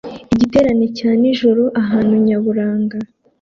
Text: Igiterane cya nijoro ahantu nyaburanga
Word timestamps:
Igiterane 0.33 0.85
cya 0.97 1.11
nijoro 1.19 1.63
ahantu 1.81 2.13
nyaburanga 2.27 2.97